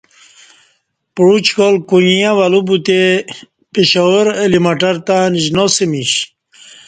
[1.13, 3.01] پعوچ کال کویݩہ ولو بوتے
[3.73, 6.11] پشاور اہ لی مٹر تہ نشناسمیش